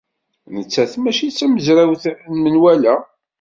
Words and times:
Nettat 0.55 0.93
maci 0.97 1.27
d 1.31 1.33
tamezrawt 1.39 2.03
n 2.31 2.35
menwala. 2.43 2.95